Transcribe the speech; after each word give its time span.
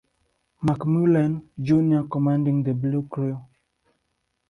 McMullen, 0.63 1.33
Junior 1.63 2.03
commanding 2.11 2.63
the 2.63 2.73
Blue 2.73 3.05
Crew. 3.07 3.37